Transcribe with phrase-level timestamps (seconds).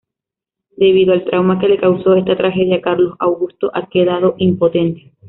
[0.77, 5.13] Debido al trauma que le causó esta tragedia, Carlos Augusto ha quedado impotente.